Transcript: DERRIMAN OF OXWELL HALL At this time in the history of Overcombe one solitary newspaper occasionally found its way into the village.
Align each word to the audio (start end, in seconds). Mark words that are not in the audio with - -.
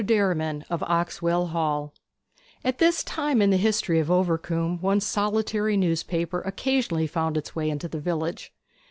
DERRIMAN 0.03 0.65
OF 0.67 0.81
OXWELL 0.81 1.45
HALL 1.49 1.93
At 2.63 2.79
this 2.79 3.03
time 3.03 3.39
in 3.39 3.51
the 3.51 3.57
history 3.57 3.99
of 3.99 4.09
Overcombe 4.09 4.81
one 4.81 4.99
solitary 4.99 5.77
newspaper 5.77 6.41
occasionally 6.41 7.05
found 7.05 7.37
its 7.37 7.55
way 7.55 7.69
into 7.69 7.87
the 7.87 7.99
village. 7.99 8.51